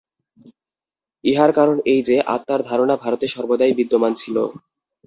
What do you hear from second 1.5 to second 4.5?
কারণ এই যে, আত্মার ধারণা ভারতে সর্বদাই বিদ্যমান ছিল।